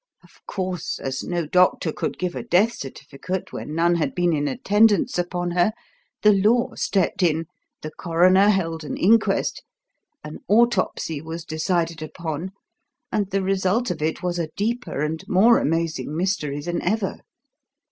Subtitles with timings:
[0.23, 4.47] Of course, as no doctor could give a death certificate when none had been in
[4.47, 5.73] attendance upon her,
[6.23, 7.45] the Law stepped in,
[7.83, 9.61] the coroner held an inquest,
[10.23, 12.49] an autopsy was decided upon,
[13.11, 17.19] and the result of it was a deeper and more amazing mystery than ever.